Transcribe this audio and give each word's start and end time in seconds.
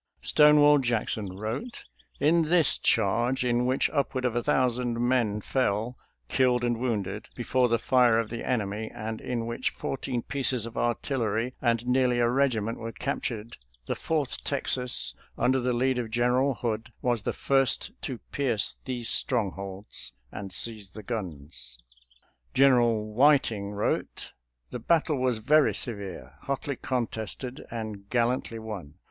Stonewall 0.23 0.79
Jackson 0.79 1.37
wrote:" 1.37 1.85
In 2.29 2.41
this 2.49 2.79
charge, 2.79 3.45
in 3.45 3.67
which 3.67 3.87
upward 3.93 4.25
of 4.25 4.35
a 4.35 4.41
thousand 4.41 4.99
men 4.99 5.41
fell, 5.41 5.95
killed 6.27 6.63
and 6.63 6.79
wounded, 6.79 7.27
before 7.35 7.69
the 7.69 7.77
fire 7.77 8.17
of 8.17 8.31
the 8.31 8.43
enemy, 8.43 8.89
and 8.95 9.21
in 9.21 9.45
which 9.45 9.69
fourteen 9.69 10.23
pieces 10.23 10.65
of 10.65 10.75
artillery 10.75 11.53
and 11.61 11.85
nearly 11.85 12.17
a 12.17 12.27
regiment 12.27 12.79
were 12.79 12.91
captured, 12.91 13.57
the 13.85 13.93
Fourth 13.93 14.43
Texas, 14.43 15.13
under 15.37 15.59
the 15.59 15.71
lead 15.71 15.99
of 15.99 16.09
General 16.09 16.55
Hood, 16.55 16.91
was 17.03 17.21
the 17.21 17.31
first 17.31 17.91
to 18.01 18.17
pierce 18.31 18.77
these 18.85 19.07
strongholds 19.07 20.13
and 20.31 20.51
seize 20.51 20.89
the 20.89 21.03
guns." 21.03 21.77
General 22.55 23.05
Whiting 23.13 23.73
wrote:" 23.73 24.31
The 24.71 24.79
battle 24.79 25.19
was 25.19 25.37
very 25.37 25.75
severe, 25.75 26.37
hotly 26.41 26.75
contested, 26.77 27.63
and 27.69 28.09
gallantly 28.09 28.57
won. 28.57 28.95